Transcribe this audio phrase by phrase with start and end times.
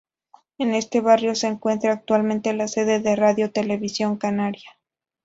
[0.57, 4.71] En este barrio se encuentra actualmente la sede de Radio Televisión Canaria.